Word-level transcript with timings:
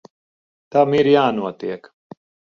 Tam 0.75 0.95
ir 1.01 1.11
jānotiek. 1.17 1.93